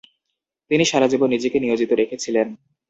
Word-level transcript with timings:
তিনি 0.71 0.83
সারাজীবন 0.85 1.29
নিজেকে 1.29 1.57
নিয়োজিত 1.59 1.91
রেখেছিলেন। 1.93 2.47